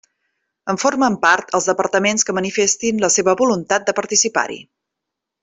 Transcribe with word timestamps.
En 0.71 0.79
formen 0.83 1.17
part 1.25 1.53
els 1.59 1.67
departaments 1.71 2.27
que 2.29 2.35
manifestin 2.39 3.05
la 3.05 3.11
seva 3.17 3.37
voluntat 3.43 3.87
de 3.91 3.97
participar-hi. 4.01 4.59